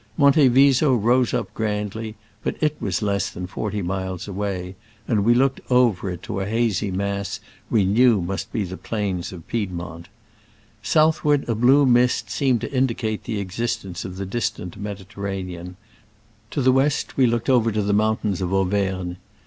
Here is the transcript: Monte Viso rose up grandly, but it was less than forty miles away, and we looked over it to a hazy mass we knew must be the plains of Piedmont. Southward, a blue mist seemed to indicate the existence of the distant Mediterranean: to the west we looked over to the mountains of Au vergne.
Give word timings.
Monte 0.17 0.47
Viso 0.47 0.95
rose 0.95 1.31
up 1.31 1.53
grandly, 1.53 2.15
but 2.43 2.55
it 2.59 2.75
was 2.81 3.03
less 3.03 3.29
than 3.29 3.45
forty 3.45 3.83
miles 3.83 4.27
away, 4.27 4.75
and 5.07 5.23
we 5.23 5.35
looked 5.35 5.61
over 5.69 6.09
it 6.09 6.23
to 6.23 6.39
a 6.39 6.47
hazy 6.47 6.89
mass 6.89 7.39
we 7.69 7.85
knew 7.85 8.19
must 8.19 8.51
be 8.51 8.63
the 8.63 8.77
plains 8.77 9.31
of 9.31 9.47
Piedmont. 9.47 10.07
Southward, 10.81 11.47
a 11.47 11.53
blue 11.53 11.85
mist 11.85 12.31
seemed 12.31 12.61
to 12.61 12.73
indicate 12.73 13.25
the 13.25 13.39
existence 13.39 14.03
of 14.03 14.15
the 14.17 14.25
distant 14.25 14.75
Mediterranean: 14.75 15.77
to 16.49 16.63
the 16.63 16.71
west 16.71 17.15
we 17.15 17.27
looked 17.27 17.47
over 17.47 17.71
to 17.71 17.83
the 17.83 17.93
mountains 17.93 18.41
of 18.41 18.51
Au 18.51 18.63
vergne. 18.63 19.17